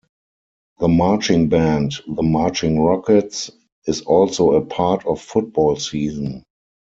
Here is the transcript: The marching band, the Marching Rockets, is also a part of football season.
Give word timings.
The 0.79 0.87
marching 0.87 1.47
band, 1.49 1.93
the 2.07 2.23
Marching 2.23 2.79
Rockets, 2.79 3.51
is 3.85 4.01
also 4.01 4.53
a 4.53 4.65
part 4.65 5.05
of 5.05 5.21
football 5.21 5.75
season. 5.75 6.43